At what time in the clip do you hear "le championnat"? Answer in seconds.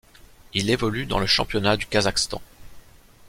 1.19-1.77